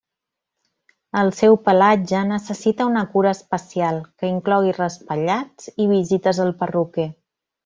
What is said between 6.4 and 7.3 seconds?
al perruquer.